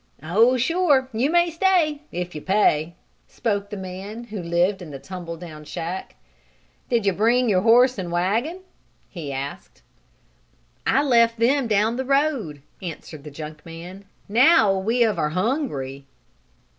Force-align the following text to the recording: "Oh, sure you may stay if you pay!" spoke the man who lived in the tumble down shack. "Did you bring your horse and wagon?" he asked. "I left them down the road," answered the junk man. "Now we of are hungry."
"Oh, 0.23 0.57
sure 0.57 1.09
you 1.13 1.29
may 1.29 1.51
stay 1.51 2.01
if 2.11 2.33
you 2.33 2.41
pay!" 2.41 2.95
spoke 3.27 3.69
the 3.69 3.77
man 3.77 4.23
who 4.23 4.41
lived 4.41 4.81
in 4.81 4.89
the 4.89 4.97
tumble 4.97 5.37
down 5.37 5.63
shack. 5.63 6.15
"Did 6.89 7.05
you 7.05 7.13
bring 7.13 7.47
your 7.47 7.61
horse 7.61 7.99
and 7.99 8.11
wagon?" 8.11 8.61
he 9.09 9.31
asked. 9.31 9.83
"I 10.87 11.03
left 11.03 11.37
them 11.37 11.67
down 11.67 11.97
the 11.97 12.05
road," 12.05 12.63
answered 12.81 13.23
the 13.23 13.29
junk 13.29 13.63
man. 13.63 14.05
"Now 14.27 14.75
we 14.75 15.03
of 15.03 15.19
are 15.19 15.29
hungry." 15.29 16.07